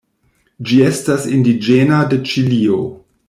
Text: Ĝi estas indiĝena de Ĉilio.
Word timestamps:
Ĝi 0.69 0.79
estas 0.85 1.27
indiĝena 1.39 2.01
de 2.15 2.21
Ĉilio. 2.31 2.81